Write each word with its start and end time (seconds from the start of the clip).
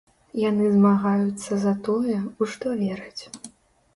Яны 0.49 0.69
змагаюцца 0.77 1.59
за 1.65 1.73
тое, 1.87 2.17
у 2.45 2.47
што 2.53 2.65
вераць. 2.81 3.23